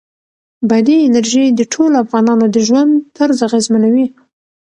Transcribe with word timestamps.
بادي 0.69 0.97
انرژي 1.07 1.43
د 1.53 1.61
ټولو 1.73 1.95
افغانانو 2.03 2.45
د 2.53 2.57
ژوند 2.67 2.91
طرز 3.17 3.37
اغېزمنوي. 3.47 4.07